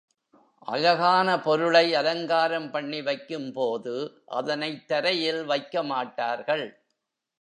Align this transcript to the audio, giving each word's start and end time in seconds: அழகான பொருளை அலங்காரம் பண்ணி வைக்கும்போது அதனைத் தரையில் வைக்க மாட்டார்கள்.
அழகான 0.67 1.39
பொருளை 1.39 1.95
அலங்காரம் 1.95 2.71
பண்ணி 2.71 3.01
வைக்கும்போது 3.01 3.95
அதனைத் 4.25 4.87
தரையில் 4.87 5.43
வைக்க 5.45 5.83
மாட்டார்கள். 5.83 6.65